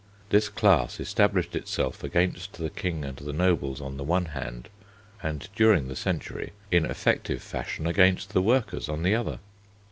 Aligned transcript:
This 0.31 0.49
class 0.49 0.99
established 0.99 1.55
itself 1.55 2.03
against 2.03 2.53
the 2.53 2.71
King 2.71 3.05
and 3.05 3.17
the 3.17 3.31
nobles 3.31 3.79
on 3.79 3.97
the 3.97 4.03
one 4.03 4.25
hand, 4.33 4.67
and 5.21 5.47
during 5.55 5.89
the 5.89 5.95
century 5.95 6.53
in 6.71 6.87
effective 6.87 7.43
fashion 7.43 7.85
against 7.85 8.33
the 8.33 8.41
workers 8.41 8.89
on 8.89 9.03
the 9.03 9.13
other. 9.13 9.37